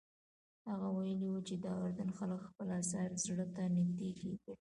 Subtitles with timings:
[0.69, 4.35] هغه ویلي وو چې د اردن خلک خپل اثار زړه ته نږدې ګڼي.